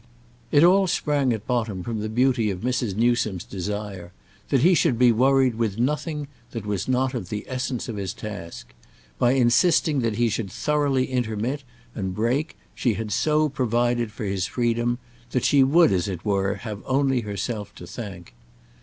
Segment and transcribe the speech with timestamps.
[0.51, 2.95] It all sprang at bottom from the beauty of Mrs.
[2.95, 4.11] Newsome's desire
[4.49, 8.11] that he should be worried with nothing that was not of the essence of his
[8.11, 8.73] task;
[9.19, 14.47] by insisting that he should thoroughly intermit and break she had so provided for his
[14.47, 14.97] freedom
[15.33, 18.33] that she would, as it were, have only herself to thank.